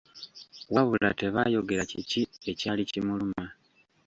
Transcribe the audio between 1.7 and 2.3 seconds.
kiki